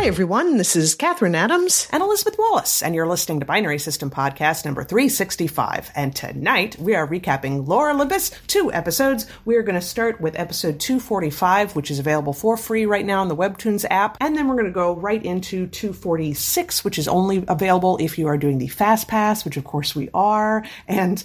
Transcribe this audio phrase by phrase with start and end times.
[0.00, 0.56] Hi, everyone.
[0.56, 1.86] This is Catherine Adams.
[1.92, 5.90] and Elizabeth Wallace, and you're listening to Binary System Podcast number 365.
[5.94, 9.26] And tonight we are recapping Lore Olympus, two episodes.
[9.44, 13.28] We're going to start with episode 245, which is available for free right now in
[13.28, 17.44] the Webtoons app, and then we're going to go right into 246, which is only
[17.46, 21.22] available if you are doing the Fast Pass, which of course we are, and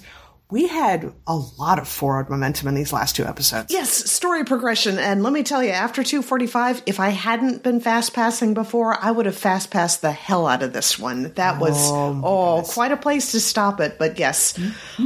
[0.48, 3.72] we had a lot of forward momentum in these last two episodes.
[3.72, 4.96] Yes, story progression.
[4.96, 9.10] And let me tell you, after 245, if I hadn't been fast passing before, I
[9.10, 11.32] would have fast passed the hell out of this one.
[11.32, 13.98] That was, oh, quite a place to stop it.
[13.98, 14.58] But yes.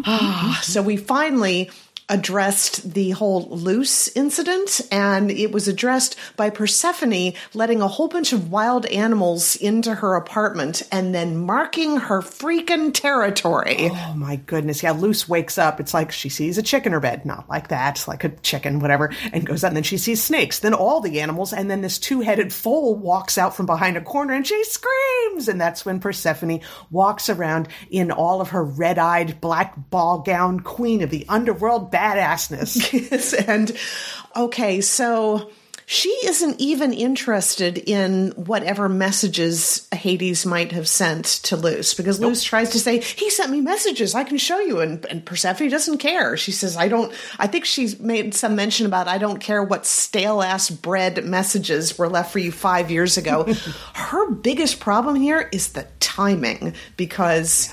[0.05, 1.71] Ah, so we finally
[2.11, 8.33] addressed the whole Luce incident and it was addressed by Persephone letting a whole bunch
[8.33, 13.89] of wild animals into her apartment and then marking her freaking territory.
[13.91, 14.83] Oh my goodness.
[14.83, 15.81] Yeah, Luce wakes up.
[15.81, 17.25] It's like she sees a chick in her bed.
[17.25, 19.69] Not like that, like a chicken, whatever, and goes out.
[19.69, 22.97] And then she sees snakes, then all the animals, and then this two headed foal
[22.97, 25.49] walks out from behind a corner and she screams.
[25.49, 30.61] And that's when Persephone walks around in all of her red eyed black ball gown
[30.61, 32.91] queen of the underworld badassness.
[33.11, 33.77] Yes, and
[34.37, 35.51] okay, so
[35.87, 42.45] she isn't even interested in whatever messages Hades might have sent to Luce because Luce
[42.45, 44.79] tries to say, He sent me messages, I can show you.
[44.79, 46.37] And, and Persephone doesn't care.
[46.37, 49.85] She says, I don't, I think she's made some mention about, I don't care what
[49.85, 53.53] stale ass bread messages were left for you five years ago.
[53.95, 57.69] Her biggest problem here is the timing because.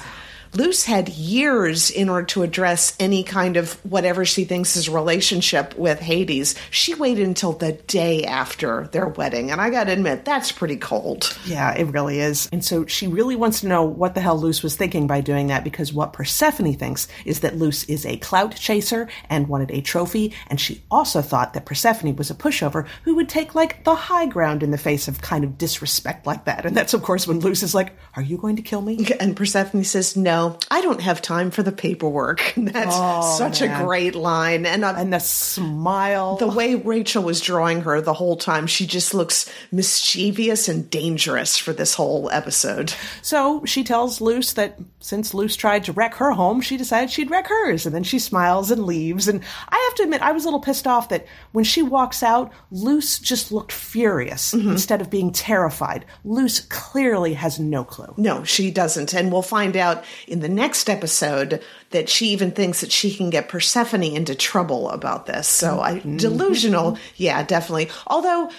[0.57, 5.77] Luce had years in order to address any kind of whatever she thinks is relationship
[5.77, 6.55] with Hades.
[6.71, 10.77] She waited until the day after their wedding, and I got to admit that's pretty
[10.77, 11.37] cold.
[11.45, 12.49] Yeah, it really is.
[12.51, 15.45] And so she really wants to know what the hell Luce was thinking by doing
[15.47, 19.81] that because what Persephone thinks is that Luce is a clout chaser and wanted a
[19.81, 23.93] trophy, and she also thought that Persephone was a pushover who would take like the
[23.93, 26.65] high ground in the face of kind of disrespect like that.
[26.65, 29.05] And that's of course when Luce is like, Are you going to kill me?
[29.19, 32.95] And Persephone says, "No, I don't have time for the paperwork." That's
[33.37, 33.81] such man.
[33.81, 36.37] a great line, and uh, And the smile.
[36.37, 41.57] the way Rachel was drawing her the whole time, she just looks mischievous and dangerous
[41.57, 42.93] for this whole episode.
[43.21, 47.31] So she tells Luce that since Luce tried to wreck her home, she decided she'd
[47.31, 47.85] wreck hers.
[47.85, 49.27] And then she smiles and leaves.
[49.27, 52.21] And I have to admit, I was a little pissed off that when she walks
[52.23, 56.05] out, Luce just looked furious instead of being terrified.
[56.25, 58.13] Luce clearly has no clue.
[58.17, 59.13] No, she doesn't.
[59.13, 61.61] And we'll find out in the next episode
[61.91, 65.47] that she even thinks that she can get Persephone into trouble about this.
[65.47, 66.17] So I mm-hmm.
[66.17, 67.89] delusional, yeah, definitely.
[68.05, 68.51] Although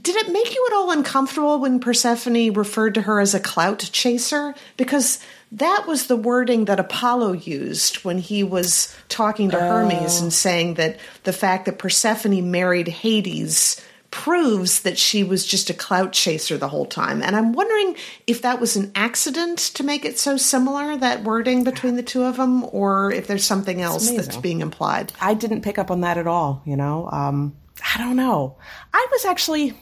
[0.00, 3.78] did it make you at all uncomfortable when Persephone referred to her as a clout
[3.92, 4.54] chaser?
[4.76, 5.18] Because
[5.52, 10.24] that was the wording that Apollo used when he was talking to Hermes oh.
[10.24, 15.74] and saying that the fact that Persephone married Hades proves that she was just a
[15.74, 17.22] clout chaser the whole time.
[17.22, 21.64] And I'm wondering if that was an accident to make it so similar, that wording
[21.64, 25.12] between the two of them, or if there's something else that's being implied.
[25.20, 27.08] I didn't pick up on that at all, you know?
[27.10, 27.56] Um,
[27.94, 28.56] I don't know.
[28.92, 29.74] I was actually.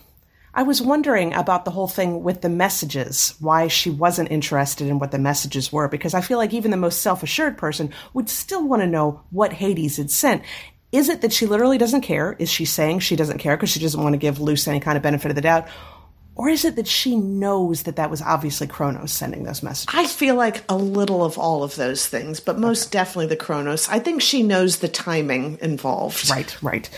[0.54, 4.98] I was wondering about the whole thing with the messages, why she wasn't interested in
[4.98, 8.28] what the messages were, because I feel like even the most self assured person would
[8.28, 10.42] still want to know what Hades had sent.
[10.90, 12.34] Is it that she literally doesn't care?
[12.38, 14.96] Is she saying she doesn't care because she doesn't want to give Luce any kind
[14.96, 15.68] of benefit of the doubt?
[16.38, 19.92] Or is it that she knows that that was obviously Kronos sending those messages?
[19.92, 23.88] I feel like a little of all of those things, but most definitely the Kronos.
[23.88, 26.30] I think she knows the timing involved.
[26.30, 26.88] Right, right.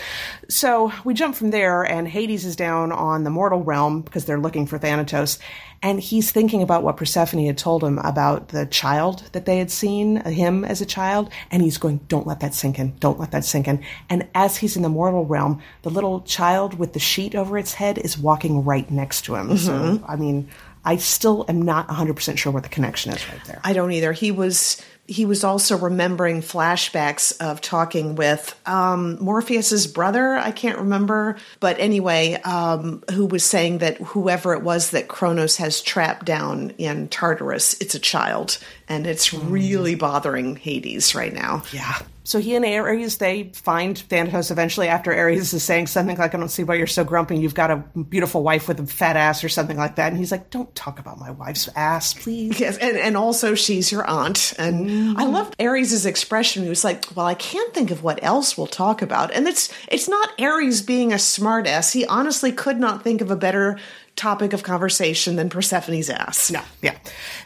[0.47, 4.39] So we jump from there, and Hades is down on the mortal realm because they're
[4.39, 5.39] looking for Thanatos,
[5.83, 9.71] and he's thinking about what Persephone had told him about the child that they had
[9.71, 13.31] seen, him as a child, and he's going, Don't let that sink in, don't let
[13.31, 13.83] that sink in.
[14.09, 17.73] And as he's in the mortal realm, the little child with the sheet over its
[17.73, 19.57] head is walking right next to him.
[19.57, 20.05] So, mm-hmm.
[20.05, 20.49] I mean,
[20.83, 23.61] I still am not 100% sure what the connection is right there.
[23.63, 24.13] I don't either.
[24.13, 30.35] He was he was also remembering flashbacks of talking with um, Morpheus's brother.
[30.35, 35.57] I can't remember, but anyway, um, who was saying that whoever it was that Kronos
[35.57, 38.57] has trapped down in Tartarus, it's a child,
[38.87, 41.63] and it's really bothering Hades right now.
[41.73, 41.99] Yeah.
[42.23, 46.37] So he and Ares, they find Thanatos eventually after Ares is saying something like, I
[46.37, 47.37] don't see why you're so grumpy.
[47.37, 50.09] You've got a beautiful wife with a fat ass or something like that.
[50.09, 52.59] And he's like, don't talk about my wife's ass, please.
[52.59, 54.53] Yes, and, and also she's your aunt.
[54.59, 55.31] And I mm.
[55.31, 56.63] loved Ares' expression.
[56.63, 59.31] He was like, Well, I can't think of what else we'll talk about.
[59.33, 61.91] And it's it's not Ares being a smartass.
[61.91, 63.79] He honestly could not think of a better
[64.21, 66.51] topic of conversation than Persephone's ass.
[66.51, 66.95] No, yeah.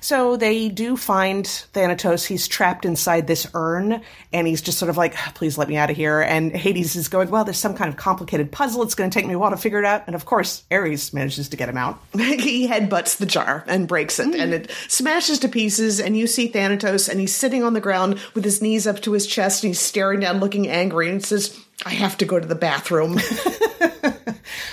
[0.01, 2.25] So they do find Thanatos.
[2.25, 4.01] He's trapped inside this urn,
[4.33, 7.07] and he's just sort of like, "Please let me out of here." And Hades is
[7.07, 8.83] going, "Well, there's some kind of complicated puzzle.
[8.83, 11.13] It's going to take me a while to figure it out." And of course, Ares
[11.13, 11.97] manages to get him out.
[12.13, 14.53] he headbutts the jar and breaks it, and hmm.
[14.53, 16.01] it smashes to pieces.
[16.01, 19.13] And you see Thanatos, and he's sitting on the ground with his knees up to
[19.13, 22.47] his chest, and he's staring down, looking angry, and says, "I have to go to
[22.47, 23.19] the bathroom."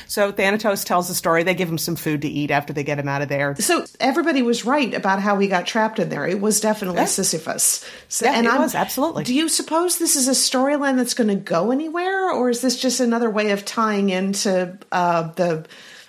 [0.07, 1.43] So Thanatos tells the story.
[1.43, 3.57] They give him some food to eat after they get him out of there.
[3.57, 6.27] So everybody was right about how he got trapped in there.
[6.27, 7.07] It was definitely Yeah.
[7.07, 7.83] Sisyphus.
[8.09, 9.25] So, Yeah, it I'm- was, absolutely.
[9.25, 12.79] Do you suppose this is a storyline that's going to go anywhere, or is this
[12.79, 15.65] just another way of tying into uh, the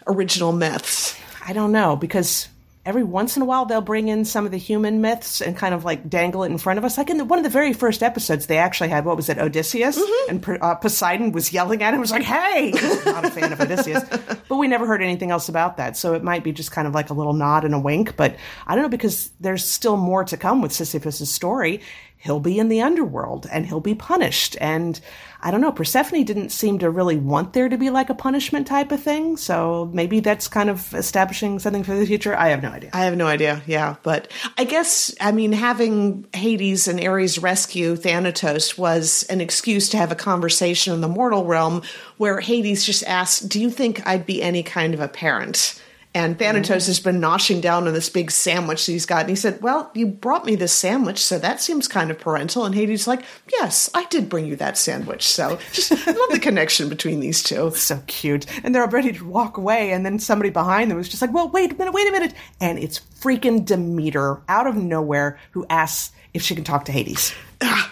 [0.06, 1.16] original myths?
[1.48, 2.50] I don't know because
[2.86, 5.74] every once in a while they'll bring in some of the human myths and kind
[5.74, 6.98] of like dangle it in front of us.
[6.98, 9.38] Like in the, one of the very first episodes, they actually had what was it,
[9.38, 12.00] Odysseus, and uh, Poseidon was yelling at him.
[12.00, 12.72] Was like, "Hey!"
[13.06, 14.04] Not a fan of Odysseus,
[14.50, 15.96] but we never heard anything else about that.
[15.96, 18.16] So it might be just kind of like a little nod and a wink.
[18.16, 18.36] But
[18.68, 21.82] I don't know because there's still more to come with Sisyphus's story.
[22.24, 25.00] He'll be in the underworld and he'll be punished and.
[25.46, 25.74] I don't know.
[25.74, 29.36] Persephone didn't seem to really want there to be like a punishment type of thing.
[29.36, 32.34] So maybe that's kind of establishing something for the future.
[32.34, 32.92] I have no idea.
[32.94, 33.62] I have no idea.
[33.68, 39.90] Yeah, but I guess I mean having Hades and Ares rescue Thanatos was an excuse
[39.90, 41.82] to have a conversation in the mortal realm
[42.16, 45.78] where Hades just asked, "Do you think I'd be any kind of a parent?"
[46.16, 49.36] And Thanatos has been noshing down on this big sandwich that he's got, and he
[49.36, 53.02] said, "Well, you brought me this sandwich, so that seems kind of parental." And Hades
[53.02, 57.20] is like, "Yes, I did bring you that sandwich." So just love the connection between
[57.20, 57.72] these two.
[57.72, 58.46] So cute.
[58.64, 59.92] And they're all ready to walk away.
[59.92, 62.34] And then somebody behind them is just like, well, wait a minute, wait a minute.
[62.62, 67.34] And it's freaking Demeter out of nowhere who asks if she can talk to Hades.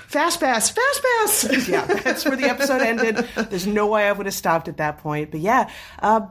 [0.07, 1.67] Fast pass, fast pass.
[1.69, 3.15] yeah, that's where the episode ended.
[3.49, 5.31] There's no way I would have stopped at that point.
[5.31, 5.69] But yeah,
[5.99, 6.27] uh,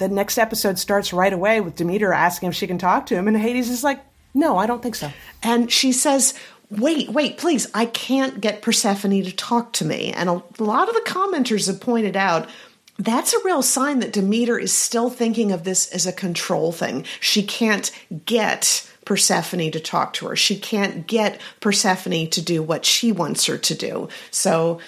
[0.00, 3.28] the next episode starts right away with Demeter asking if she can talk to him,
[3.28, 4.00] and Hades is like,
[4.34, 5.12] "No, I don't think so."
[5.42, 6.34] And she says,
[6.70, 10.12] Wait, wait, please, I can't get Persephone to talk to me.
[10.12, 12.48] And a lot of the commenters have pointed out
[12.96, 17.04] that's a real sign that Demeter is still thinking of this as a control thing.
[17.18, 17.90] She can't
[18.24, 20.36] get Persephone to talk to her.
[20.36, 24.08] She can't get Persephone to do what she wants her to do.
[24.30, 24.80] So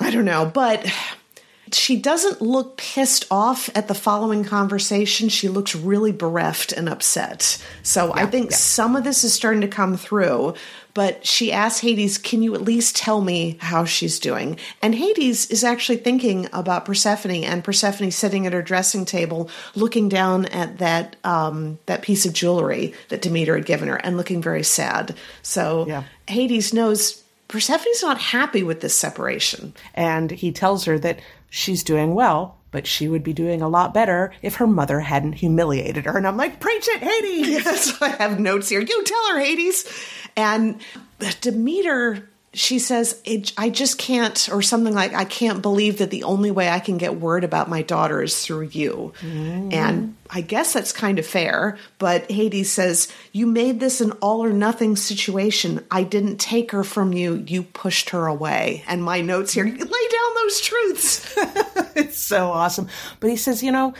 [0.00, 0.90] I don't know, but
[1.74, 5.28] she doesn't look pissed off at the following conversation.
[5.28, 7.62] She looks really bereft and upset.
[7.82, 10.54] So I think some of this is starting to come through.
[10.94, 14.58] But she asks Hades, Can you at least tell me how she's doing?
[14.80, 20.08] And Hades is actually thinking about Persephone and Persephone sitting at her dressing table looking
[20.08, 24.40] down at that um, that piece of jewelry that Demeter had given her and looking
[24.40, 25.16] very sad.
[25.42, 26.04] So Yeah.
[26.28, 29.74] Hades knows Persephone's not happy with this separation.
[29.94, 31.20] And he tells her that
[31.54, 35.34] she's doing well, but she would be doing a lot better if her mother hadn't
[35.34, 36.16] humiliated her.
[36.16, 37.48] And I'm like, preach it, Hades!
[37.64, 38.80] Yes, I have notes here.
[38.80, 39.84] You tell her, Hades.
[40.36, 40.80] And
[41.40, 46.22] Demeter, she says, it, I just can't, or something like, I can't believe that the
[46.22, 49.12] only way I can get word about my daughter is through you.
[49.20, 49.72] Mm.
[49.72, 51.78] And I guess that's kind of fair.
[51.98, 55.84] But Hades says, You made this an all or nothing situation.
[55.90, 57.44] I didn't take her from you.
[57.46, 58.84] You pushed her away.
[58.86, 61.34] And my notes here, lay down those truths.
[61.96, 62.88] it's so awesome.
[63.20, 63.94] But he says, you know,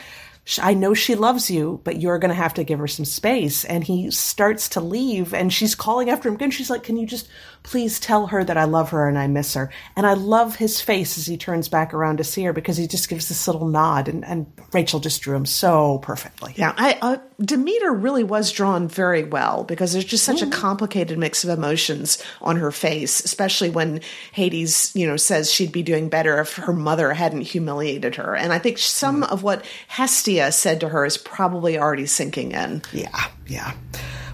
[0.60, 3.64] I know she loves you, but you're going to have to give her some space.
[3.64, 6.50] And he starts to leave, and she's calling after him again.
[6.50, 7.28] She's like, Can you just
[7.62, 9.70] please tell her that I love her and I miss her?
[9.96, 12.86] And I love his face as he turns back around to see her because he
[12.86, 16.52] just gives this little nod, and, and Rachel just drew him so perfectly.
[16.56, 21.18] Yeah, I, uh, Demeter really was drawn very well because there's just such a complicated
[21.18, 24.00] mix of emotions on her face, especially when
[24.32, 28.36] Hades, you know, says she'd be doing better if her mother hadn't humiliated her.
[28.36, 29.30] And I think some mm.
[29.30, 32.82] of what Hestia said to her is probably already sinking in.
[32.92, 33.74] Yeah, yeah.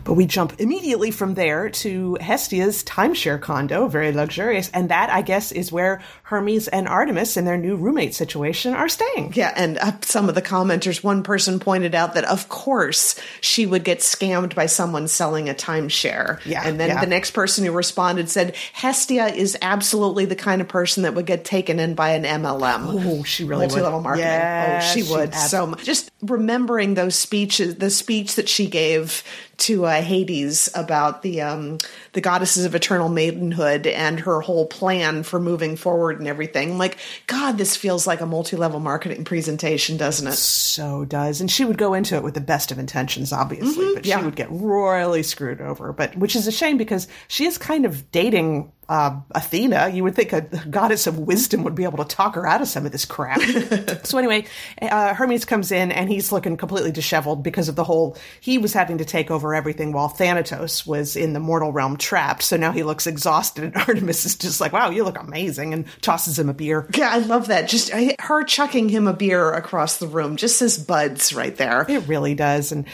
[0.05, 4.71] But we jump immediately from there to Hestia's timeshare condo, very luxurious.
[4.71, 8.89] And that, I guess, is where Hermes and Artemis in their new roommate situation are
[8.89, 9.33] staying.
[9.35, 13.67] Yeah, and uh, some of the commenters, one person pointed out that of course she
[13.67, 16.41] would get scammed by someone selling a timeshare.
[16.47, 17.01] Yeah, and then yeah.
[17.01, 21.27] the next person who responded said Hestia is absolutely the kind of person that would
[21.27, 22.85] get taken in by an MLM.
[22.89, 23.71] Oh, she really would.
[23.71, 24.27] multi-level marketing.
[24.27, 25.85] Yeah, oh, she she would abs- so much.
[25.85, 29.23] Just remembering those speeches, the speech that she gave
[29.59, 31.79] to uh, Hades about the um,
[32.13, 36.73] the goddesses of eternal maidenhood and her whole plan for moving forward and everything.
[36.73, 40.35] I'm like, God, this feels like a multi-level marketing presentation, doesn't it?
[40.35, 41.41] So does.
[41.41, 44.19] And she would go into it with the best of intentions, obviously, but yeah.
[44.19, 45.93] she would get royally screwed over.
[45.93, 49.91] But which is a shame because she is kind of dating uh, Athena.
[49.91, 52.67] You would think a goddess of wisdom would be able to talk her out of
[52.67, 53.41] some of this crap.
[54.05, 54.47] so anyway,
[54.83, 58.17] uh, Hermes comes in and he's looking completely disheveled because of the whole.
[58.41, 62.43] He was having to take over everything while Thanatos was in the mortal realm trapped.
[62.43, 65.85] So now he looks exhausted, and Artemis is just like, "Wow, you look amazing," and
[66.03, 66.89] tosses him a beer.
[66.97, 67.69] Yeah, I love that.
[67.69, 71.87] Just I, her chucking him a beer across the room just says buds right there.
[71.89, 72.87] It really does, and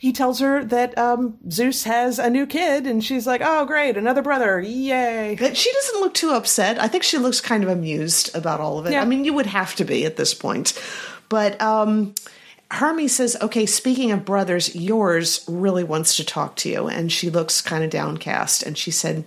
[0.00, 3.96] he tells her that um, Zeus has a new kid, and she's like, "Oh, great,
[3.96, 4.58] another brother!
[4.58, 6.78] Yay!" But she doesn't look too upset.
[6.80, 8.92] I think she looks kind of amused about all of it.
[8.92, 9.02] Yeah.
[9.02, 10.72] I mean, you would have to be at this point.
[11.28, 12.14] But um,
[12.70, 17.28] Hermes says, "Okay, speaking of brothers, yours really wants to talk to you," and she
[17.28, 18.62] looks kind of downcast.
[18.62, 19.24] And she said,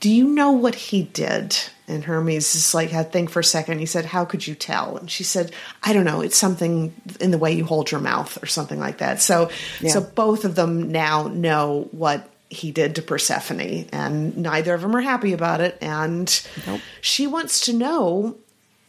[0.00, 1.56] "Do you know what he did?"
[1.86, 3.80] And Hermes just like had think for a second.
[3.80, 6.20] He said, "How could you tell?" And she said, "I don't know.
[6.20, 9.50] It's something in the way you hold your mouth, or something like that." So,
[9.86, 14.96] so both of them now know what he did to Persephone, and neither of them
[14.96, 15.76] are happy about it.
[15.80, 16.40] And
[17.00, 18.36] she wants to know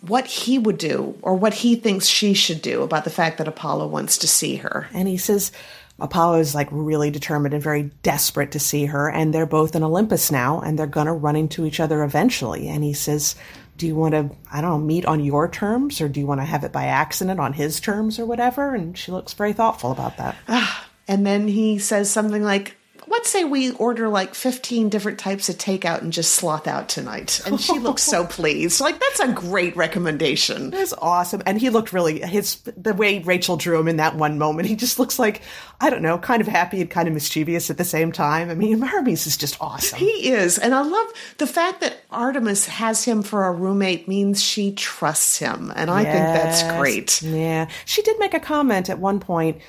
[0.01, 3.47] what he would do or what he thinks she should do about the fact that
[3.47, 4.87] Apollo wants to see her.
[4.93, 5.51] And he says
[5.99, 9.83] Apollo is like really determined and very desperate to see her, and they're both in
[9.83, 12.67] Olympus now, and they're gonna run into each other eventually.
[12.67, 13.35] And he says,
[13.77, 16.41] "Do you want to, I don't know, meet on your terms, or do you want
[16.41, 19.91] to have it by accident on his terms, or whatever?" And she looks very thoughtful
[19.91, 20.35] about that.
[20.47, 22.77] Ah, and then he says something like,
[23.07, 27.41] Let's say we order like 15 different types of takeout and just sloth out tonight.
[27.45, 28.81] And she looks so pleased.
[28.81, 30.69] Like, that's a great recommendation.
[30.69, 31.41] That's awesome.
[31.45, 34.67] And he looked really his the way Rachel drew him in that one moment.
[34.67, 35.41] He just looks like
[35.81, 38.51] I don't know, kind of happy and kind of mischievous at the same time.
[38.51, 39.97] I mean, Hermes is just awesome.
[39.97, 40.59] He is.
[40.59, 41.07] And I love
[41.39, 45.73] the fact that Artemis has him for a roommate means she trusts him.
[45.75, 47.21] And I think that's great.
[47.23, 47.67] Yeah.
[47.85, 49.59] She did make a comment at one point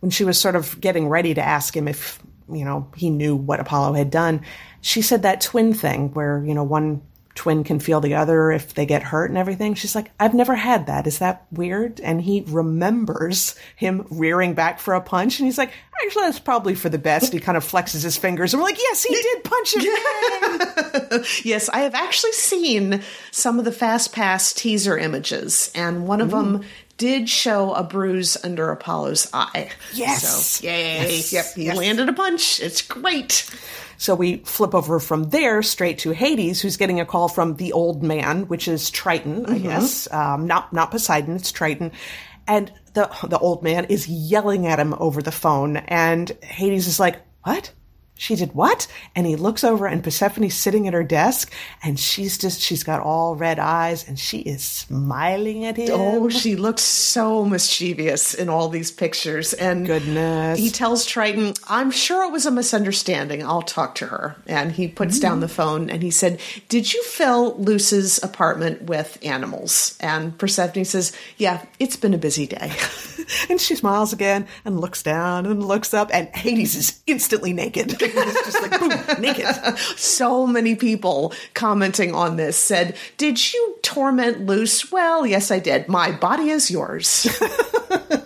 [0.00, 2.18] when she was sort of getting ready to ask him if,
[2.50, 4.42] you know, he knew what Apollo had done.
[4.80, 7.02] She said that twin thing where, you know, one
[7.36, 9.74] twin can feel the other if they get hurt and everything.
[9.74, 11.06] She's like, I've never had that.
[11.06, 12.00] Is that weird?
[12.00, 15.38] And he remembers him rearing back for a punch.
[15.38, 15.72] And he's like,
[16.02, 17.32] actually, that's probably for the best.
[17.32, 18.52] He kind of flexes his fingers.
[18.52, 19.84] And we're like, yes, he did punch him.
[21.44, 26.28] Yes, I have actually seen some of the Fast Pass teaser images, and one of
[26.28, 26.32] mm.
[26.32, 26.64] them
[26.96, 29.70] did show a bruise under Apollo's eye.
[29.92, 30.58] Yes.
[30.58, 31.16] So, yay.
[31.16, 31.32] Yes.
[31.32, 31.76] Yep, he Yes.
[31.76, 32.60] landed a punch.
[32.60, 33.48] It's great.
[33.98, 37.72] So we flip over from there straight to Hades, who's getting a call from the
[37.72, 40.10] old man, which is Triton, I guess.
[40.12, 41.92] Um, not not Poseidon, it's Triton.
[42.46, 47.00] And the the old man is yelling at him over the phone, and Hades is
[47.00, 47.72] like, "What?
[48.16, 52.38] She did what?" And he looks over, and Persephone's sitting at her desk, and she's
[52.38, 55.90] just she's got all red eyes, and she is smiling at him.
[55.92, 59.52] Oh, she looks so mischievous in all these pictures.
[59.52, 60.58] And Goodness.
[60.58, 63.44] he tells Triton, I'm sure it was a misunderstanding.
[63.44, 64.36] I'll talk to her.
[64.46, 65.22] And he puts mm-hmm.
[65.22, 69.96] down the phone and he said, Did you fill Luce's apartment with animals?
[70.00, 72.72] And Persephone says, Yeah, it's been a busy day.
[73.50, 78.00] And she smiles again and looks down and looks up, and Hades is instantly naked.
[78.14, 79.46] It's just like boom, naked.
[79.96, 84.90] so many people commenting on this said, Did you torment Luce?
[84.92, 85.88] Well, yes, I did.
[85.88, 87.26] My body is yours.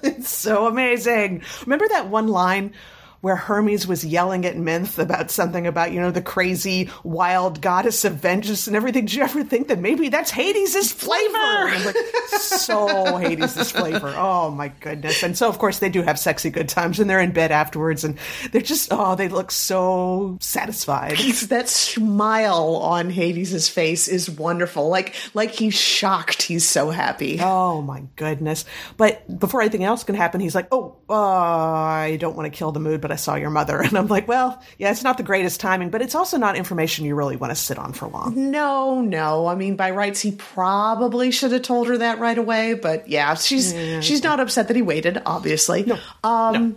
[0.02, 1.42] It's so amazing.
[1.62, 2.75] Remember that one line
[3.21, 8.05] where Hermes was yelling at Minth about something about, you know, the crazy wild goddess
[8.05, 9.05] of vengeance and everything?
[9.05, 11.37] Did you ever think that maybe that's Hades' flavor?
[11.37, 11.97] I'm like,
[12.39, 14.15] so Hades' flavor.
[14.17, 15.23] Oh my goodness.
[15.23, 18.05] And so of course they do have sexy good times and they're in bed afterwards
[18.05, 18.19] and
[18.53, 21.12] they're just oh, they look so satisfied.
[21.19, 24.89] He's- that smile on Hades' face is wonderful.
[24.89, 26.43] Like like he's shocked.
[26.43, 27.39] He's so happy.
[27.41, 28.65] Oh my goodness.
[28.97, 32.73] But before anything else can happen, he's like, Oh, uh, I don't want to kill
[32.73, 33.81] the mood, but I saw your mother.
[33.90, 37.05] And I'm like, Well, yeah, it's not the greatest timing, but it's also not information
[37.05, 38.50] you really want to sit on for long.
[38.50, 39.47] No, no.
[39.47, 42.75] I mean, by rights, he probably should have told her that right away.
[42.75, 43.75] But yeah, she's
[44.05, 45.21] she's not upset that he waited.
[45.26, 45.99] Obviously, no.
[46.23, 46.76] Um,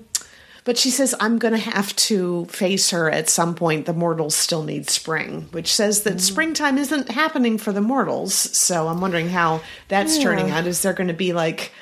[0.66, 3.86] But she says, I'm going to have to face her at some point.
[3.86, 8.34] The mortals still need spring, which says that springtime isn't happening for the mortals.
[8.34, 9.60] So I'm wondering how
[9.90, 10.66] that's turning out.
[10.66, 11.74] Is there going to be like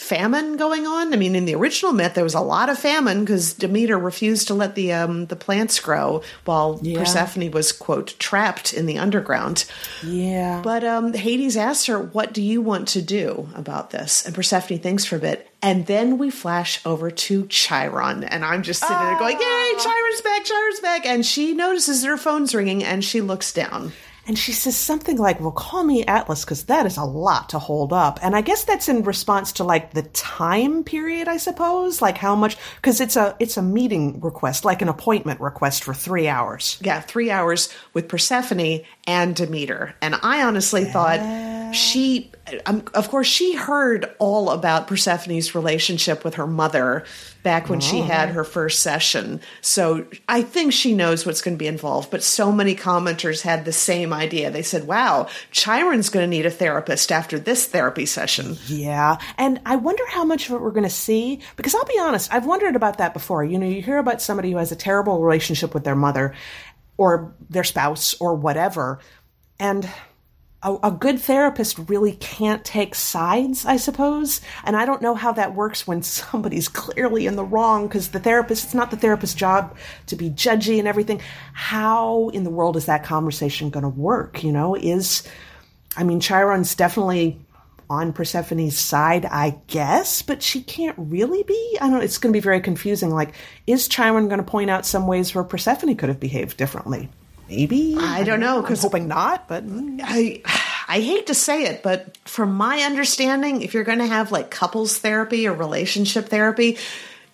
[0.00, 1.12] famine going on?
[1.12, 4.48] I mean, in the original myth, there was a lot of famine because Demeter refused
[4.48, 6.98] to let the um, the plants grow while Yeah.
[6.98, 9.64] Persephone was quote trapped in the underground.
[10.02, 10.60] Yeah.
[10.64, 14.24] But um, Hades asks her, What do you want to do about this?
[14.24, 15.46] And Persephone thinks for a bit.
[15.62, 18.24] And then we flash over to Chiron.
[18.24, 21.06] And I'm just sitting there going, Yay, Chiron's back, Chiron's back.
[21.06, 23.92] And she notices that her phone's ringing and she looks down.
[24.30, 27.58] And she says something like, "Well, call me Atlas because that is a lot to
[27.58, 32.00] hold up." And I guess that's in response to like the time period, I suppose,
[32.00, 35.94] like how much because it's a it's a meeting request, like an appointment request for
[35.94, 36.78] three hours.
[36.80, 39.96] Yeah, three hours with Persephone and Demeter.
[40.00, 40.92] And I honestly yeah.
[40.92, 42.30] thought she,
[42.66, 47.04] um, of course, she heard all about Persephone's relationship with her mother
[47.42, 47.80] back when oh.
[47.80, 49.40] she had her first session.
[49.60, 52.10] So I think she knows what's going to be involved.
[52.10, 54.50] But so many commenters had the same idea.
[54.50, 58.56] They said, wow, Chiron's going to need a therapist after this therapy session.
[58.66, 59.18] Yeah.
[59.38, 61.40] And I wonder how much of it we're going to see.
[61.56, 63.44] Because I'll be honest, I've wondered about that before.
[63.44, 66.34] You know, you hear about somebody who has a terrible relationship with their mother
[66.96, 68.98] or their spouse or whatever.
[69.58, 69.88] And
[70.62, 74.40] a, a, good therapist really can't take sides, I suppose.
[74.64, 78.20] And I don't know how that works when somebody's clearly in the wrong because the
[78.20, 79.76] therapist, it's not the therapist's job
[80.06, 81.20] to be judgy and everything.
[81.54, 84.44] How in the world is that conversation going to work?
[84.44, 85.22] You know, is,
[85.96, 87.40] I mean, Chiron's definitely
[87.88, 91.78] on Persephone's side, I guess, but she can't really be.
[91.80, 92.00] I don't know.
[92.00, 93.10] It's going to be very confusing.
[93.10, 93.34] Like,
[93.66, 97.08] is Chiron going to point out some ways where Persephone could have behaved differently?
[97.50, 97.96] Maybe.
[97.98, 98.62] I don't know.
[98.62, 100.40] Because hoping not, but mm, I,
[100.88, 104.50] I hate to say it, but from my understanding, if you're going to have like
[104.50, 106.78] couples therapy or relationship therapy,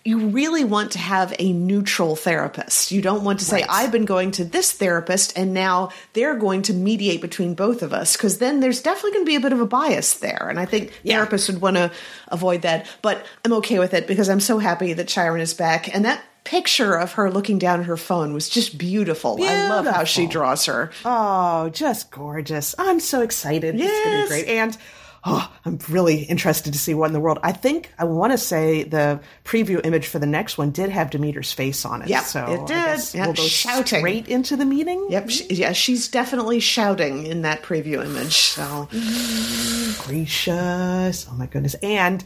[0.03, 2.91] you really want to have a neutral therapist.
[2.91, 3.69] You don't want to say, right.
[3.69, 7.91] I've been going to this therapist and now they're going to mediate between both of
[7.91, 10.47] us, because then there's definitely going to be a bit of a bias there.
[10.49, 11.23] And I think yeah.
[11.23, 11.91] therapists would want to
[12.29, 12.87] avoid that.
[13.01, 15.93] But I'm okay with it because I'm so happy that Chiron is back.
[15.93, 19.35] And that picture of her looking down at her phone was just beautiful.
[19.35, 19.57] beautiful.
[19.57, 20.91] I love how she draws her.
[21.03, 22.73] Oh, just gorgeous.
[22.79, 23.77] I'm so excited.
[23.77, 23.91] Yes.
[23.91, 24.57] It's going to be great.
[24.57, 24.77] And
[25.25, 27.39] oh, I'm really interested to see what in the world.
[27.43, 31.09] I think I want to say the preview image for the next one did have
[31.09, 32.07] Demeter's face on it.
[32.07, 33.13] Yeah, so it did.
[33.13, 33.25] Yep.
[33.25, 35.07] We'll go shouting straight into the meeting.
[35.09, 35.29] Yep.
[35.29, 38.37] She, yeah, she's definitely shouting in that preview image.
[38.37, 38.87] So
[40.05, 41.27] gracious.
[41.29, 41.75] Oh my goodness.
[41.83, 42.23] And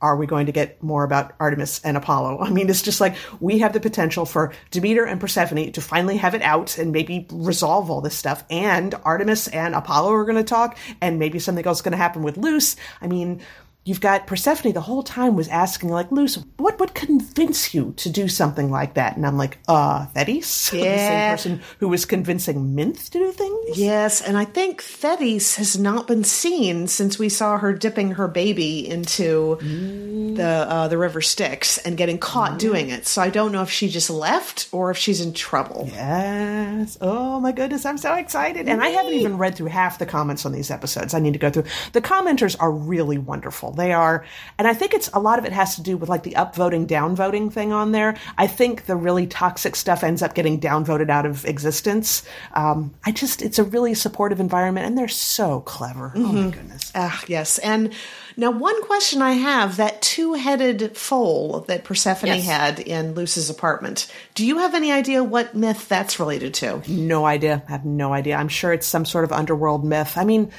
[0.00, 2.38] are we going to get more about Artemis and Apollo?
[2.42, 6.16] I mean, it's just like we have the potential for Demeter and Persephone to finally
[6.18, 8.44] have it out and maybe resolve all this stuff.
[8.50, 11.98] And Artemis and Apollo are going to talk, and maybe something else is going to
[11.98, 12.76] happen with Luce.
[13.00, 13.40] I mean,
[13.84, 18.08] you've got Persephone the whole time was asking like Luce, what would convince you to
[18.08, 19.16] do something like that?
[19.16, 20.80] And I'm like, uh, Thetis, yeah.
[20.80, 23.78] the same person who was convincing Minth to do things.
[23.78, 28.28] Yes, and I think Thetis has not been seen since we saw her dipping her
[28.28, 30.36] baby into mm.
[30.36, 32.58] the uh, the river Styx and getting caught mm.
[32.58, 33.06] doing it.
[33.06, 35.88] So I don't know if she just left or if she's in trouble.
[35.92, 36.96] Yes.
[37.00, 40.46] Oh my goodness, I'm so excited, and I haven't even read through half the comments
[40.46, 41.12] on these episodes.
[41.12, 41.64] I need to go through.
[41.92, 44.24] The commenters are really wonderful they are.
[44.58, 46.86] And I think it's a lot of it has to do with like the upvoting,
[46.86, 48.16] downvoting thing on there.
[48.38, 52.26] I think the really toxic stuff ends up getting downvoted out of existence.
[52.52, 56.10] Um, I just, it's a really supportive environment and they're so clever.
[56.10, 56.24] Mm-hmm.
[56.24, 56.50] Oh my mm-hmm.
[56.50, 56.92] goodness.
[56.94, 57.58] Ah, yes.
[57.58, 57.92] And
[58.36, 62.44] now, one question I have that two headed foal that Persephone yes.
[62.44, 66.82] had in Luce's apartment, do you have any idea what myth that's related to?
[66.88, 67.62] No idea.
[67.68, 68.34] I have no idea.
[68.34, 70.14] I'm sure it's some sort of underworld myth.
[70.16, 70.50] I mean,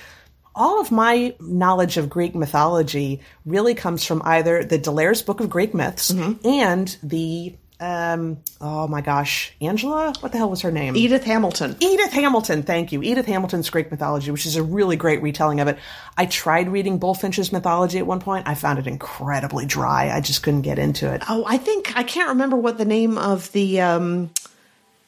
[0.55, 5.49] all of my knowledge of Greek mythology really comes from either the D'Aulaire's Book of
[5.49, 6.47] Greek Myths mm-hmm.
[6.47, 10.13] and the um oh my gosh angela?
[10.21, 10.95] What the hell was her name?
[10.95, 11.75] Edith hamilton.
[11.81, 13.03] Edith hamilton thank you.
[13.03, 15.77] Edith hamilton's greek mythology which is a really great retelling of it.
[16.15, 18.47] I tried reading Bulfinch's mythology at one point.
[18.47, 20.09] I found it incredibly dry.
[20.09, 21.23] I just couldn't get into it.
[21.27, 24.31] Oh i think i can't remember what the name of the um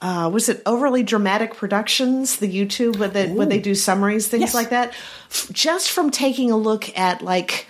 [0.02, 4.42] uh, was it overly dramatic productions the youtube where they, where they do summaries things
[4.42, 4.54] yes.
[4.54, 4.90] like that
[5.30, 7.68] F- just from taking a look at like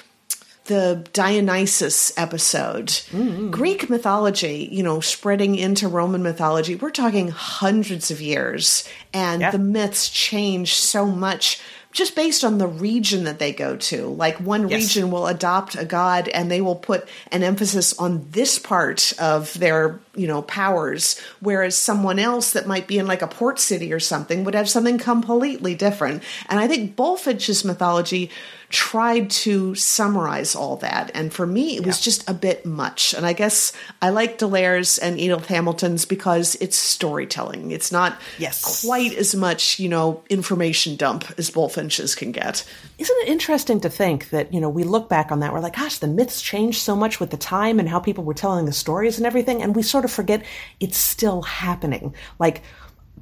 [0.65, 3.51] the dionysus episode mm-hmm.
[3.51, 9.51] greek mythology you know spreading into roman mythology we're talking hundreds of years and yeah.
[9.51, 11.61] the myths change so much
[11.97, 14.05] just based on the region that they go to.
[14.05, 14.83] Like one yes.
[14.83, 19.51] region will adopt a god and they will put an emphasis on this part of
[19.55, 23.91] their, you know, powers, whereas someone else that might be in like a port city
[23.91, 26.21] or something would have something completely different.
[26.49, 28.29] And I think Bulfinch's mythology
[28.69, 31.09] tried to summarize all that.
[31.13, 33.13] And for me, it was just a bit much.
[33.13, 37.71] And I guess I like D'Aulaire's and Edith Hamilton's because it's storytelling.
[37.71, 38.83] It's not yes.
[38.85, 42.65] quite as much, you know, information dump as Bulfinch's can get.
[42.97, 45.77] Isn't it interesting to think that, you know, we look back on that, we're like,
[45.77, 48.73] gosh, the myths changed so much with the time and how people were telling the
[48.73, 49.61] stories and everything.
[49.61, 50.43] And we sort of forget
[50.81, 52.13] it's still happening.
[52.37, 52.63] Like,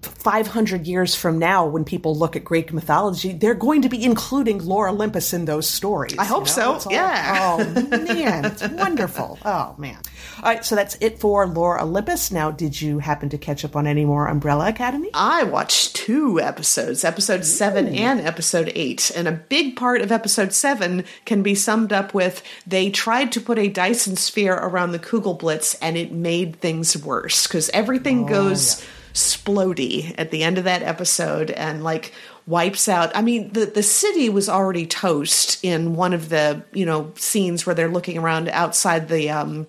[0.06, 4.64] 500 years from now, when people look at Greek mythology, they're going to be including
[4.64, 6.18] Lore Olympus in those stories.
[6.18, 6.80] I hope you know?
[6.80, 6.92] so.
[6.92, 7.58] yeah.
[7.58, 8.46] oh, man.
[8.46, 9.40] It's wonderful.
[9.48, 9.98] Oh, man.
[10.38, 10.66] All right.
[10.66, 12.32] So that's it for Lore Olympus.
[12.32, 15.10] Now, did you happen to catch up on any more Umbrella Academy?
[15.14, 19.12] I watched two episodes, episode seven and episode eight.
[19.16, 23.42] And a big part of episode seven can be summed up with they tried to
[23.42, 28.28] put a Dyson sphere around the Kugelblitz and it made things worse because everything oh,
[28.28, 32.14] goes splody at the end of that episode and like
[32.46, 33.16] wipes out.
[33.16, 37.66] I mean, the the city was already toast in one of the you know scenes
[37.66, 39.68] where they're looking around outside the um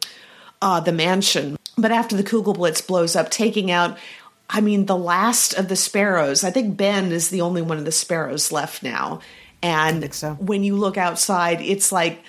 [0.61, 3.96] uh the mansion, but after the Kugelblitz blows up, taking out.
[4.48, 6.44] I mean, the last of the sparrows.
[6.44, 9.18] I think Ben is the only one of the sparrows left now.
[9.61, 10.35] And so.
[10.35, 12.22] when you look outside, it's like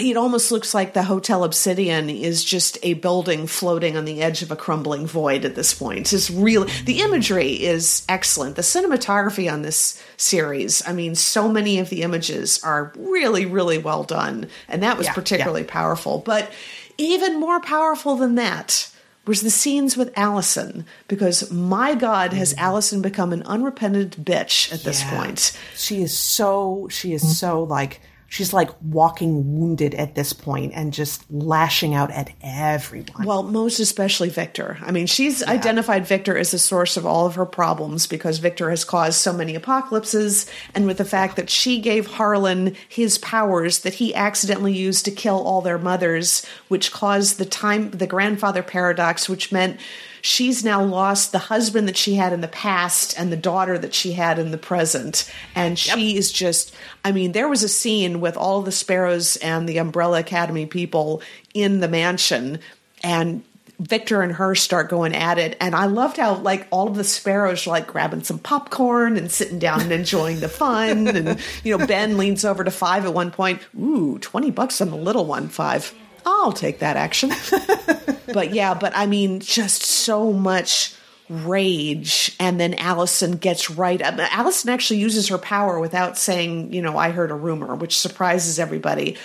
[0.00, 4.42] it almost looks like the Hotel Obsidian is just a building floating on the edge
[4.42, 6.12] of a crumbling void at this point.
[6.12, 8.56] It's really the imagery is excellent.
[8.56, 13.78] The cinematography on this series, I mean, so many of the images are really, really
[13.78, 16.18] well done, and that was Yeah, particularly powerful.
[16.24, 16.50] But
[16.96, 18.90] even more powerful than that
[19.26, 22.64] was the scenes with Allison, because my God, has mm-hmm.
[22.64, 25.16] Allison become an unrepentant bitch at this Yeah.
[25.16, 25.58] point.
[25.76, 30.92] She is so, she is so like, she's like walking wounded at this point and
[30.92, 33.24] just lashing out at everyone.
[33.24, 34.78] Well, most especially Victor.
[34.82, 38.70] I mean, she's identified Victor as the source of all of her problems because Victor
[38.70, 43.80] has caused so many apocalypses, and with the fact that she gave Harlan his powers
[43.80, 48.62] that he accidentally used to kill all their mothers, which caused the time the grandfather
[48.62, 49.78] paradox, which meant
[50.24, 53.92] she's now lost the husband that she had in the past and the daughter that
[53.92, 55.30] she had in the present.
[55.54, 59.68] And she is just, I mean, there was a scene with all the Sparrows and
[59.68, 61.20] the Umbrella Academy people
[61.52, 62.58] in the mansion,
[63.02, 63.44] and
[63.78, 65.58] Victor and her start going at it.
[65.60, 69.30] And I loved how, like, all of the Sparrows are like grabbing some popcorn and
[69.30, 71.06] sitting down and enjoying the fun.
[71.06, 73.60] And, you know, Ben leans over to Five at one point.
[73.78, 75.92] Ooh, 20 bucks on the little one, Five.
[76.26, 77.30] I'll take that action
[78.34, 80.94] but yeah, but I mean, just so much
[81.30, 82.36] rage.
[82.38, 84.18] And then Allison gets right up.
[84.18, 88.58] Allison actually uses her power without saying, you know, I heard a rumor, which surprises
[88.58, 89.16] everybody.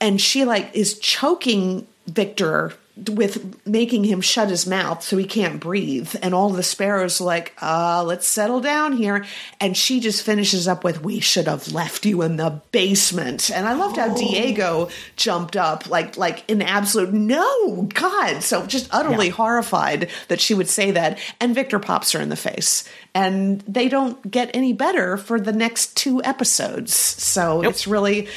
[0.00, 2.72] And she like is choking Victor
[3.06, 6.14] with making him shut his mouth so he can't breathe.
[6.22, 9.24] And all the sparrows are like, uh, let's settle down here.
[9.60, 13.50] And she just finishes up with, we should have left you in the basement.
[13.50, 18.42] And I loved how Diego jumped up like, like in absolute, no, God.
[18.42, 19.32] So just utterly Yeah.
[19.34, 21.18] horrified that she would say that.
[21.40, 22.84] And Victor pops her in the face.
[23.14, 26.94] And they don't get any better for the next two episodes.
[26.94, 28.28] So it's really,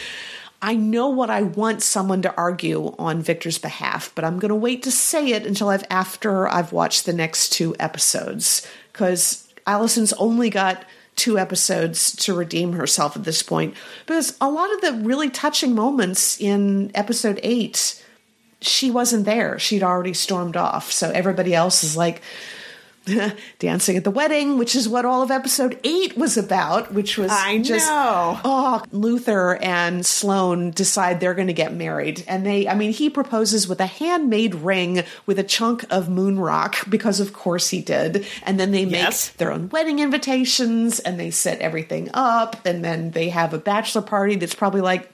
[0.61, 4.55] I know what I want someone to argue on Victor's behalf, but I'm going to
[4.55, 10.13] wait to say it until I've after I've watched the next two episodes because Allison's
[10.13, 14.93] only got two episodes to redeem herself at this point because a lot of the
[15.03, 18.01] really touching moments in episode 8
[18.61, 19.57] she wasn't there.
[19.57, 20.91] She'd already stormed off.
[20.91, 22.21] So everybody else is like
[23.59, 27.31] dancing at the wedding, which is what all of episode eight was about, which was
[27.31, 28.39] I just know.
[28.43, 32.23] oh Luther and Sloane decide they're gonna get married.
[32.27, 36.39] And they I mean he proposes with a handmade ring with a chunk of moon
[36.39, 38.25] rock, because of course he did.
[38.43, 39.29] And then they make Yes.
[39.29, 44.01] their own wedding invitations and they set everything up and then they have a bachelor
[44.03, 45.09] party that's probably like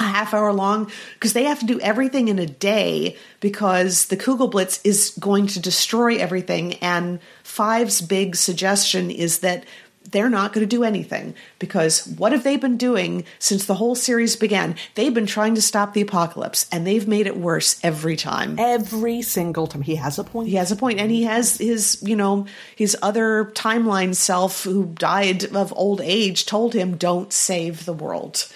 [0.00, 4.16] a half hour long because they have to do everything in a day because the
[4.16, 6.74] Kugelblitz is going to destroy everything.
[6.74, 9.64] And Five's big suggestion is that
[10.10, 13.94] they're not going to do anything because what have they been doing since the whole
[13.94, 14.74] series began?
[14.94, 18.56] They've been trying to stop the apocalypse and they've made it worse every time.
[18.58, 19.82] Every single time.
[19.82, 20.48] He has a point.
[20.48, 24.86] He has a point, and he has his, you know, his other timeline self who
[24.86, 28.48] died of old age told him, "Don't save the world,"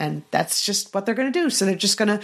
[0.00, 1.50] and that's just what they're going to do.
[1.50, 2.20] So they're just going to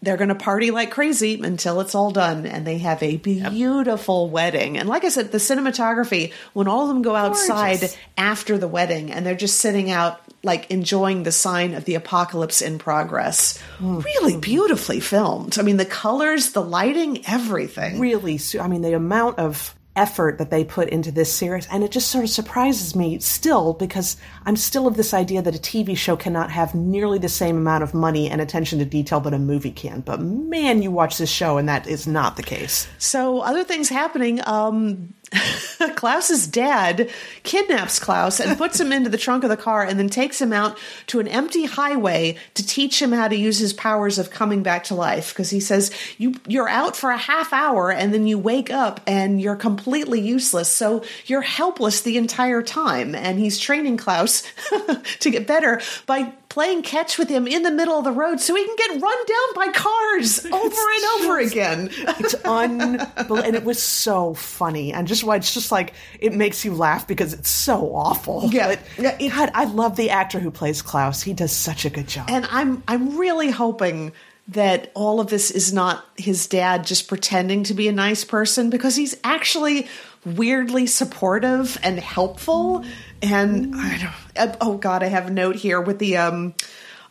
[0.00, 4.30] they're going to party like crazy until it's all done, and they have a beautiful
[4.30, 4.78] wedding.
[4.78, 7.96] And like I said, the cinematography when all of them go outside Gorgeous.
[8.16, 10.20] after the wedding, and they're just sitting out.
[10.44, 13.60] Like enjoying the sign of the apocalypse in progress.
[13.80, 14.04] Mm.
[14.04, 15.58] Really beautifully filmed.
[15.58, 17.98] I mean, the colors, the lighting, everything.
[17.98, 21.90] really i mean the amount of effort that they put into this series and it
[21.90, 25.96] just sort of surprises me still because i'm still of this idea that a tv
[25.96, 29.38] show cannot have nearly the same amount of money and attention to detail that a
[29.38, 33.40] movie can but man you watch this show and that is not the case So
[33.40, 34.40] other things happening.
[34.46, 35.14] Um,
[35.96, 37.10] Klaus's dad
[37.42, 40.52] kidnaps Klaus and puts him into the trunk of the car and then takes him
[40.52, 44.62] out to an empty highway to teach him how to use his powers of coming
[44.62, 45.32] back to life.
[45.32, 49.00] Because he says you you're out for a half hour and then you wake up
[49.06, 50.68] and you're completely useless.
[50.68, 53.14] So you're helpless the entire time.
[53.14, 54.42] And he's training Klaus
[55.20, 58.54] to get better by playing catch with him in the middle of the road so
[58.54, 61.90] he can get run down by cars over and over again.
[61.92, 63.38] It's unbelievable.
[63.38, 64.92] and it was so funny.
[64.92, 68.48] And just why it's just like, it makes you laugh because it's so awful.
[68.50, 68.76] Yeah.
[68.96, 71.22] But, God, I love the actor who plays Klaus.
[71.22, 72.26] He does such a good job.
[72.30, 74.12] And I'm I'm really hoping
[74.48, 78.70] that all of this is not his dad just pretending to be a nice person
[78.70, 79.86] because he's actually
[80.24, 82.84] weirdly supportive and helpful.
[83.20, 84.56] And I don't.
[84.60, 86.54] Oh God, I have a note here with the um.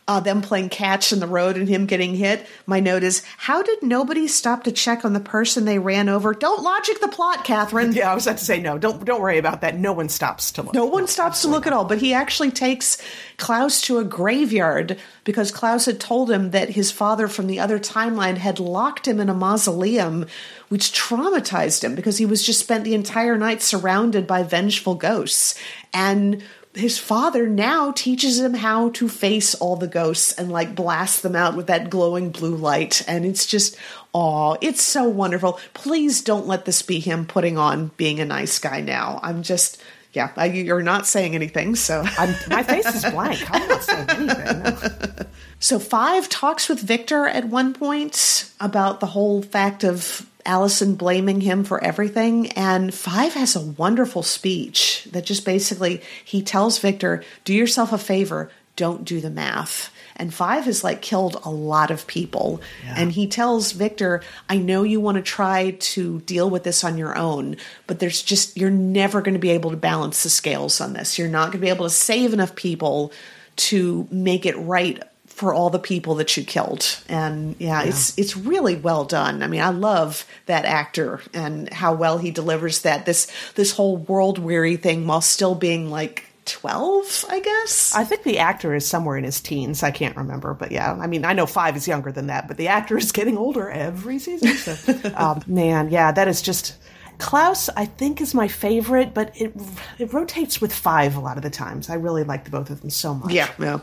[0.08, 2.46] Uh, them playing catch in the road and him getting hit.
[2.64, 6.32] My note is, how did nobody stop to check on the person they ran over?
[6.32, 7.92] Don't logic the plot, Catherine.
[7.92, 9.78] yeah, I was about to say, no, don't, don't worry about that.
[9.78, 10.72] No one stops to look.
[10.72, 12.96] No one stops to look at all, but he actually takes
[13.36, 17.78] Klaus to a graveyard because Klaus had told him that his father from the other
[17.78, 20.24] timeline had locked him in a mausoleum,
[20.70, 25.54] which traumatized him because he was just spent the entire night surrounded by vengeful ghosts.
[25.92, 26.42] And
[26.78, 31.36] his father now teaches him how to face all the ghosts and like blast them
[31.36, 33.02] out with that glowing blue light.
[33.08, 33.76] And it's just,
[34.14, 35.58] oh, it's so wonderful.
[35.74, 39.20] Please don't let this be him putting on being a nice guy now.
[39.22, 42.02] I'm just, yeah, I, you're not saying anything, so.
[42.18, 43.44] I'm, my face is blank.
[43.50, 44.62] I'm not saying anything.
[44.62, 45.26] No.
[45.60, 51.42] So Five talks with Victor at one point about the whole fact of Allison blaming
[51.42, 52.50] him for everything.
[52.52, 57.98] And Five has a wonderful speech that just basically he tells Victor, do yourself a
[57.98, 59.92] favor, don't do the math.
[60.16, 62.60] And Five has like killed a lot of people.
[62.96, 66.98] And he tells Victor, I know you want to try to deal with this on
[66.98, 67.56] your own,
[67.86, 71.18] but there's just, you're never going to be able to balance the scales on this.
[71.18, 73.12] You're not going to be able to save enough people
[73.56, 75.02] to make it right
[75.38, 76.98] for all the people that you killed.
[77.08, 79.44] And yeah, it's it's really well done.
[79.44, 83.96] I mean, I love that actor and how well he delivers that this this whole
[83.96, 87.94] world weary thing while still being like 12, I guess.
[87.94, 89.84] I think the actor is somewhere in his teens.
[89.84, 90.92] I can't remember, but yeah.
[90.92, 93.70] I mean, I know five is younger than that, but the actor is getting older
[93.70, 94.54] every season.
[94.54, 96.76] So, um, man, yeah, that is just.
[97.18, 99.52] Klaus, I think, is my favorite, but it
[99.98, 101.90] it rotates with five a lot of the times.
[101.90, 103.32] I really like the both of them so much.
[103.32, 103.80] Yeah, yeah.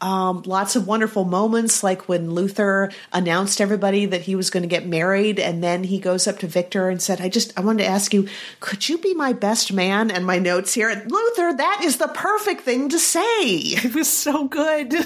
[0.00, 4.68] Um, lots of wonderful moments, like when Luther announced everybody that he was going to
[4.68, 7.82] get married, and then he goes up to Victor and said, "I just, I wanted
[7.82, 8.28] to ask you,
[8.60, 12.62] could you be my best man?" And my notes here, Luther, that is the perfect
[12.62, 13.18] thing to say.
[13.88, 14.92] It was so good.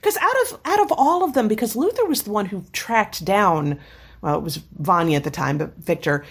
[0.00, 3.24] Because out of out of all of them, because Luther was the one who tracked
[3.24, 3.78] down,
[4.22, 6.24] well, it was Vanya at the time, but Victor,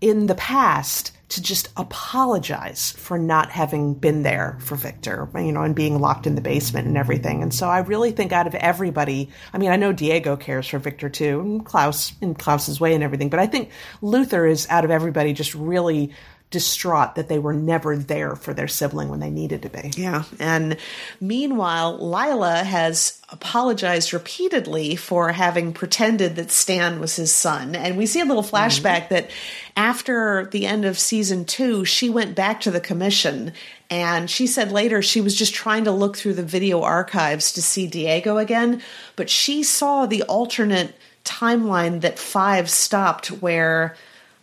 [0.00, 5.62] in the past to just apologize for not having been there for Victor, you know,
[5.62, 7.42] and being locked in the basement and everything.
[7.42, 10.78] And so I really think out of everybody, I mean, I know Diego cares for
[10.78, 13.70] Victor too, and Klaus in Klaus's way and everything, but I think
[14.02, 16.12] Luther is out of everybody just really
[16.50, 19.90] distraught that they were never there for their sibling when they needed to be.
[19.96, 20.22] Yeah.
[20.38, 20.76] And
[21.20, 27.74] meanwhile, Lila has apologized repeatedly for having pretended that Stan was his son.
[27.74, 28.54] And we see a little mm-hmm.
[28.54, 29.30] flashback that
[29.76, 33.52] after the end of season two, she went back to the commission
[33.90, 37.62] and she said later she was just trying to look through the video archives to
[37.62, 38.80] see Diego again.
[39.16, 43.96] But she saw the alternate timeline that Five stopped where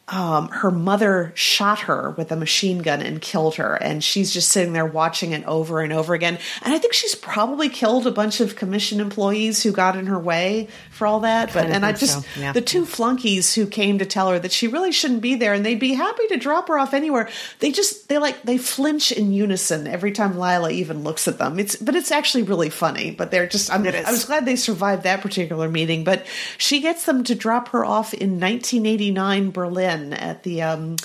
[0.08, 4.50] um, her mother shot her with a machine gun and killed her, and she's just
[4.50, 6.38] sitting there watching it over and over again.
[6.64, 10.20] And I think she's probably killed a bunch of commission employees who got in her
[10.20, 11.54] way for all that.
[11.54, 12.52] But Kinda and I just so, yeah.
[12.52, 15.66] the two flunkies who came to tell her that she really shouldn't be there, and
[15.66, 17.30] they'd be happy to drop her off anywhere.
[17.60, 21.58] They just they like they flinch in unison every time Lila even looks at them.
[21.58, 23.12] It's but it's actually really funny.
[23.12, 26.04] But they're just I'm, I was glad they survived that particular meeting.
[26.04, 26.26] But
[26.58, 30.98] she gets them to drop her off in 1989 Berlin at the um,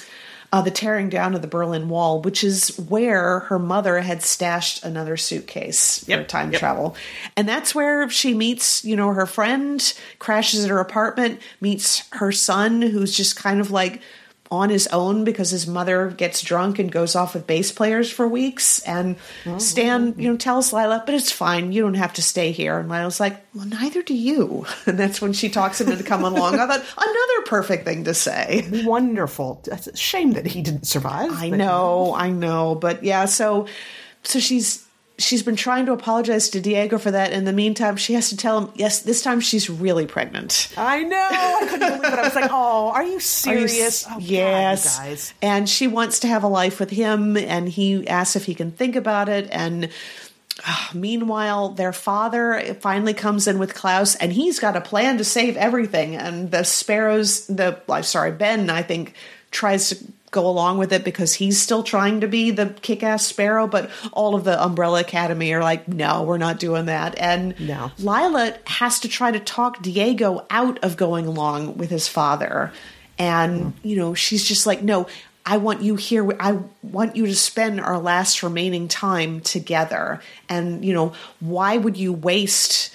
[0.52, 4.84] uh, the tearing down of the Berlin Wall, which is where her mother had stashed
[4.84, 6.60] another suitcase for time yep.
[6.60, 6.96] travel,
[7.36, 12.32] and that's where she meets you know her friend, crashes at her apartment, meets her
[12.32, 14.00] son, who's just kind of like
[14.50, 18.28] on his own because his mother gets drunk and goes off with bass players for
[18.28, 18.80] weeks.
[18.80, 19.58] And oh.
[19.58, 21.72] Stan, you know, tells Lila, but it's fine.
[21.72, 22.78] You don't have to stay here.
[22.78, 24.66] And Lila's like, well, neither do you.
[24.86, 26.54] And that's when she talks him into coming along.
[26.60, 28.68] I thought, another perfect thing to say.
[28.84, 29.62] Wonderful.
[29.66, 31.32] It's a shame that he didn't survive.
[31.32, 32.76] I know, I know.
[32.76, 33.66] But yeah, so,
[34.22, 34.85] so she's,
[35.18, 37.32] she's been trying to apologize to Diego for that.
[37.32, 40.72] In the meantime, she has to tell him, yes, this time she's really pregnant.
[40.76, 41.28] I know.
[41.30, 42.18] I couldn't believe it.
[42.18, 44.06] I was like, oh, are you serious?
[44.06, 44.98] Are you, oh, yes.
[44.98, 45.34] God, guys.
[45.40, 48.70] And she wants to have a life with him, and he asks if he can
[48.70, 49.48] think about it.
[49.50, 49.90] And
[50.66, 55.24] uh, meanwhile, their father finally comes in with Klaus, and he's got a plan to
[55.24, 56.16] save everything.
[56.16, 59.14] And the sparrows, the I'm sorry, Ben, I think,
[59.50, 59.98] tries to
[60.30, 64.34] go along with it because he's still trying to be the kick-ass sparrow but all
[64.34, 67.16] of the umbrella academy are like no we're not doing that.
[67.18, 67.90] And No.
[67.98, 72.72] lila has to try to talk diego out of going along with his father.
[73.18, 73.88] And mm-hmm.
[73.88, 75.06] you know she's just like no
[75.46, 76.28] i want you here.
[76.40, 80.20] I want you to spend our last remaining time together.
[80.48, 82.92] And you know why would you waste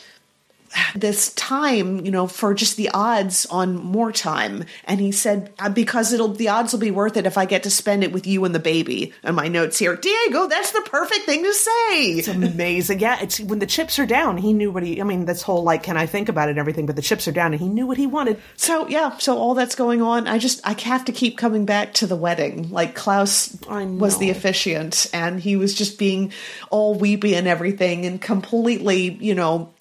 [0.95, 4.65] this time, you know, for just the odds on more time.
[4.85, 7.63] And he said, "Uh, because it'll, the odds will be worth it if I get
[7.63, 9.13] to spend it with you and the baby.
[9.23, 12.11] And my notes here, Diego, that's the perfect thing to say.
[12.11, 12.99] It's amazing.
[12.99, 15.63] Yeah, it's when the chips are down, he knew what he I mean, this whole
[15.63, 17.67] like, can I think about it and everything, but the chips are down and he
[17.67, 18.41] knew what he wanted.
[18.55, 20.27] So yeah, so all that's going on.
[20.27, 22.69] I just, I have to keep coming back to the wedding.
[22.71, 26.31] Like Klaus was the officiant and he was just being
[26.69, 29.73] all weepy and everything and completely, you know,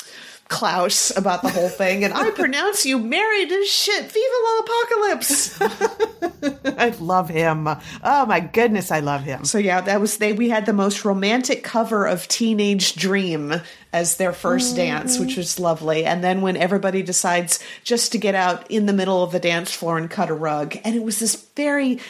[0.51, 4.11] Klaus about the whole thing, and I pronounce you married as shit.
[4.11, 5.61] Viva la apocalypse!
[6.79, 7.69] I love him.
[8.03, 9.45] Oh my goodness, I love him.
[9.45, 10.33] So yeah, that was they.
[10.33, 13.55] We had the most romantic cover of "Teenage Dream"
[13.93, 14.77] as their 1st mm-hmm.
[14.77, 16.05] dance, which was lovely.
[16.05, 19.73] And then when everybody decides just to get out in the middle of the dance
[19.73, 22.01] floor and cut a rug, and it was this very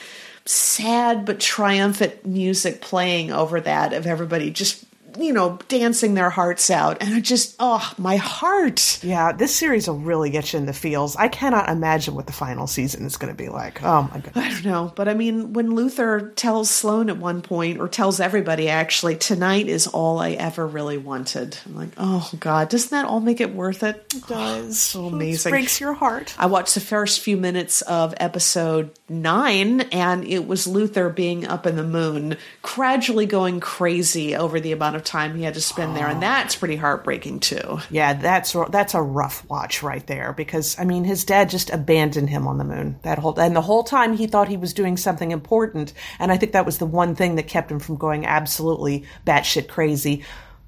[0.47, 4.85] sad but triumphant music playing over that of everybody just
[5.21, 9.03] you know dancing their hearts out, and I just oh my heart.
[9.03, 11.17] Yeah, this series will really get you in the feels.
[11.17, 13.83] I cannot imagine what the final season is going to be like.
[13.83, 14.33] Oh my god.
[14.37, 18.21] I don't know, but I mean, when Luther tells Sloane at one point, or tells
[18.21, 21.59] everybody actually, tonight is all I ever really wanted.
[21.67, 24.05] I'm like, oh God, doesn't that all make it worth it?
[24.15, 24.79] It does.
[24.83, 25.51] so It amazing.
[25.51, 26.35] breaks your heart.
[26.39, 31.67] I watched the first few minutes of episode nine, and it was Luther being up
[31.67, 35.97] in the moon, gradually going crazy over the amount of time he had to spend
[35.97, 37.81] there, and that's pretty heartbreaking too.
[37.91, 42.31] Yeah, that's that's a rough watch right there because I mean his dad just abandoned
[42.31, 44.97] him on the moon that whole and the whole time he thought he was doing
[44.97, 48.25] something important and I think that was the one thing that kept him from going
[48.25, 50.25] absolutely batshit crazy.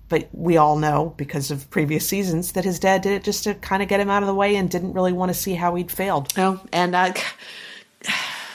[0.08, 3.54] But we all know because of previous seasons that his dad did it just to
[3.54, 5.74] kind of get him out of the way and didn't really want to see how
[5.74, 6.36] he'd failed.
[6.36, 7.14] No, and I.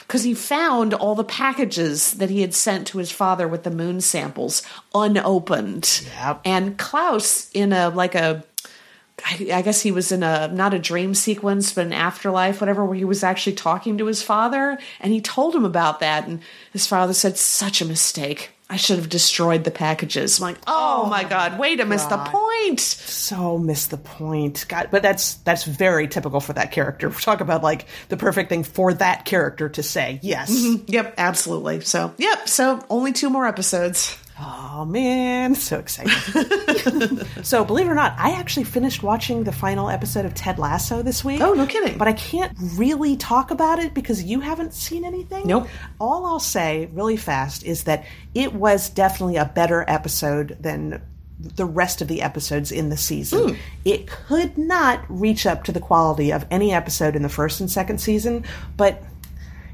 [0.01, 3.71] Because he found all the packages that he had sent to his father with the
[3.71, 4.62] moon samples
[4.95, 6.07] unopened.
[6.17, 6.41] Yep.
[6.45, 8.45] And Klaus, in a like a,
[9.25, 12.86] I I guess he was in a not a dream sequence, but an afterlife, whatever,
[12.86, 16.39] where he was actually talking to his father, and he told him about that, and
[16.71, 18.51] his father said, "Such a mistake.
[18.69, 22.03] I should have destroyed the packages." I'm like, "Oh, oh my god, way to miss
[22.06, 24.65] the point." So miss the point.
[24.67, 27.10] God, but that's that's very typical for that character.
[27.10, 30.19] Talk about like the perfect thing for that character to say.
[30.21, 30.51] Yes.
[30.51, 30.86] Mm-hmm.
[30.88, 31.82] Yep, absolutely.
[31.82, 32.47] So, yep.
[32.47, 34.17] So, only two more episodes.
[34.39, 37.28] Oh man, so excited.
[37.43, 41.02] so, believe it or not, I actually finished watching the final episode of Ted Lasso
[41.02, 41.41] this week.
[41.41, 41.97] Oh, no kidding.
[41.97, 45.47] But I can't really talk about it because you haven't seen anything.
[45.47, 45.67] Nope.
[46.00, 51.02] All I'll say really fast is that it was definitely a better episode than
[51.39, 53.50] the rest of the episodes in the season.
[53.50, 53.56] Hmm.
[53.86, 57.69] It could not reach up to the quality of any episode in the first and
[57.69, 58.43] second season,
[58.76, 59.04] but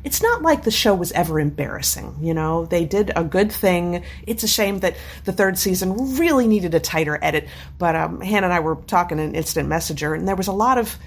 [0.04, 2.18] it's not like the show was ever embarrassing.
[2.22, 4.04] You know, they did a good thing.
[4.28, 7.48] It's a shame that the third season really needed a tighter edit.
[7.78, 10.78] But um, Hannah and I were talking in Instant Messenger, and there was a lot
[10.78, 10.98] of.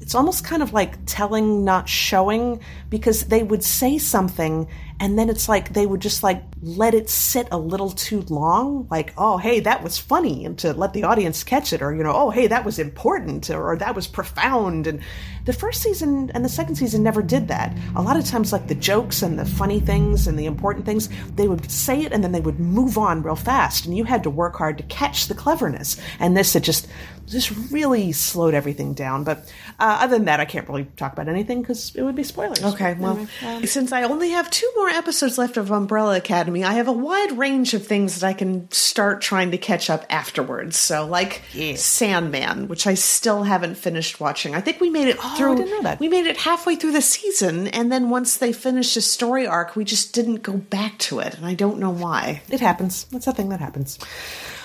[0.00, 5.28] It's almost kind of like telling, not showing, because they would say something and then
[5.28, 9.36] it's like they would just like let it sit a little too long like oh
[9.36, 12.30] hey that was funny and to let the audience catch it or you know oh
[12.30, 15.00] hey that was important or, or that was profound and
[15.46, 18.66] the first season and the second season never did that a lot of times like
[18.68, 22.22] the jokes and the funny things and the important things they would say it and
[22.22, 25.26] then they would move on real fast and you had to work hard to catch
[25.28, 26.86] the cleverness and this it just
[27.26, 29.38] just really slowed everything down but
[29.80, 32.62] uh, other than that i can't really talk about anything because it would be spoilers
[32.62, 36.64] Okay, well, Anyway, um, since I only have two more episodes left of Umbrella Academy,
[36.64, 40.04] I have a wide range of things that I can start trying to catch up
[40.10, 40.76] afterwards.
[40.76, 41.80] So, like Yes.
[41.82, 44.54] Sandman, which I still haven't finished watching.
[44.54, 45.48] I think we made it through.
[45.48, 46.00] Oh, I didn't know that.
[46.00, 49.76] We made it halfway through the season, and then once they finished a story arc,
[49.76, 52.42] we just didn't go back to it, and I don't know why.
[52.48, 53.04] It happens.
[53.04, 53.98] That's a thing that happens.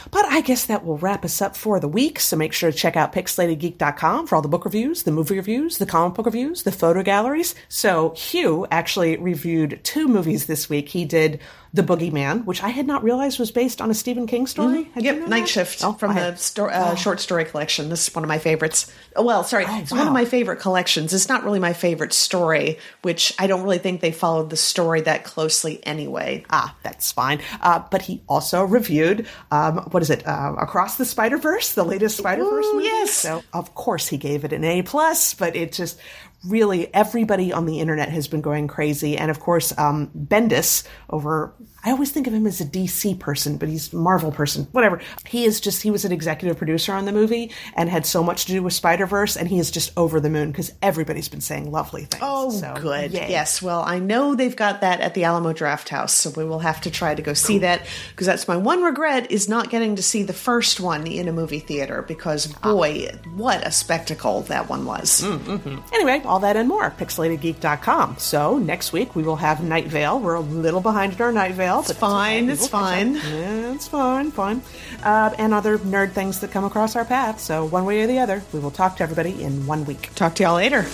[0.10, 2.20] But I guess that will wrap us up for the week.
[2.20, 5.78] So make sure to check out pixelatedgeek.com for all the book reviews, the movie reviews,
[5.78, 7.56] the comic book reviews, the photo galleries.
[7.70, 10.90] So Hugh actually reviewed two movies this week.
[10.90, 11.40] He did
[11.74, 14.80] The Boogeyman, which I had not realized was based on a Stephen King story.
[14.80, 15.48] You Yep, Night that?
[15.50, 17.88] Shift Oh, from the sto- uh, short story collection.
[17.88, 18.92] This is one of my favorites.
[19.16, 21.14] Oh, Well, sorry, it's one of my favorite collections.
[21.14, 25.00] It's not really my favorite story, which I don't really think they followed the story
[25.02, 26.44] that closely anyway.
[26.50, 27.40] Ah, that's fine.
[27.62, 31.86] Uh, but he also reviewed, um, what is it, uh, Across the Spider Verse, the
[31.86, 32.84] latest Spider Verse movie.
[32.86, 33.12] yes.
[33.14, 35.98] So of course he gave it an A plus, but it just
[36.44, 41.54] really everybody on the internet has been going crazy, and of course um, Bendis over.
[41.84, 44.68] I always think of him as a DC person, but he's Marvel person.
[44.72, 45.01] Whatever.
[45.26, 48.45] He is just he was an executive producer on the movie and had so much
[48.45, 51.41] to do with Spider Verse, and he is just over the moon because everybody's been
[51.41, 52.22] saying lovely things.
[52.24, 53.12] Oh, So, good.
[53.12, 53.30] yay.
[53.30, 53.62] Yes.
[53.62, 56.91] Well, I know they've got that at the Alamo Drafthouse, so we will have to
[56.91, 60.24] try to go see that because that's my one regret is not getting to see
[60.24, 62.74] the first one in a movie theater because ah.
[62.74, 65.22] boy, what a spectacle that one was.
[65.22, 65.93] Mm, mm-hmm.
[65.93, 68.18] Anyway, all that and more, pixelatedgeek.com.
[68.20, 70.20] So next week we will have Night Vale.
[70.20, 71.70] We're a little behind in our Night Vale.
[71.78, 73.15] But it's fine, it's fine.
[73.15, 74.61] Yeah, it's fine, fine.
[75.03, 77.39] Uh, and other nerd things that come across our path.
[77.39, 80.13] So one way or the other, we will talk to everybody in one week.
[80.15, 80.86] Talk to y'all later.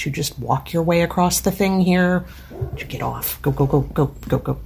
[0.00, 2.24] Gonna you just walk your way across the thing here.
[2.76, 3.40] You get off.
[3.42, 4.60] Go, go, go, go, go, go.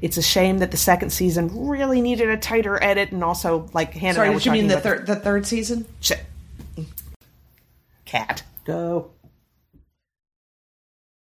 [0.00, 3.94] It's a shame that the second season really needed a tighter edit, and also like
[3.94, 4.14] Hannah.
[4.14, 5.86] Sorry, did you mean the third the third season?
[6.00, 6.20] Shit.
[8.04, 9.10] Cat, go.